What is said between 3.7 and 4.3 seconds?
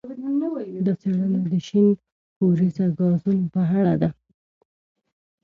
اړه ده.